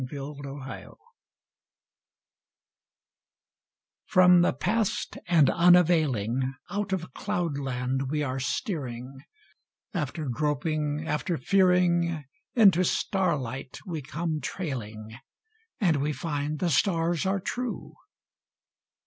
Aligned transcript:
|99| 0.01 0.09
THE 0.09 0.61
PILOT 0.65 0.97
From 4.07 4.41
the 4.41 4.51
Past 4.53 5.19
and 5.27 5.47
Unavailing 5.51 6.55
Out 6.71 6.91
of 6.91 7.13
cloudland 7.13 8.09
we 8.09 8.23
are 8.23 8.39
steering; 8.39 9.21
After 9.93 10.25
groping, 10.27 11.07
after 11.07 11.37
fearing, 11.37 12.25
Into 12.55 12.83
starlight 12.83 13.77
we 13.85 14.01
come 14.01 14.41
trailing, 14.41 15.19
And 15.79 15.97
we 15.97 16.13
find 16.13 16.57
the 16.57 16.71
stars 16.71 17.27
are 17.27 17.39
true. 17.39 17.93